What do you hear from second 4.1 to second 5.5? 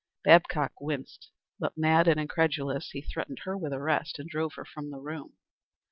and drove her from the room.